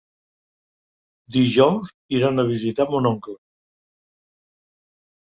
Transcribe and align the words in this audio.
Dijous 1.35 1.91
iran 2.19 2.43
a 2.43 2.45
visitar 2.47 2.87
mon 2.93 3.09
oncle. 3.11 3.35